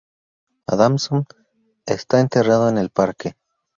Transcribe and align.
Adamson 0.65 1.25
está 1.85 2.21
enterrado 2.21 2.69
en 2.69 2.79
el 2.79 2.89
parque. 2.89 3.35